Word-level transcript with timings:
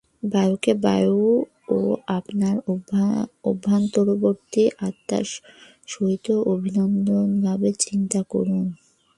বায়ুকে 0.23 0.73
বায়ুর 0.83 1.39
ও 1.69 1.77
আপনার 2.17 2.55
অভ্যন্তরবর্তী 3.49 4.63
আত্মার 4.87 5.25
সহিত 5.87 6.27
অভিন্নভাবে 6.53 7.69
চিন্তা 7.83 8.19
করুন। 8.31 8.65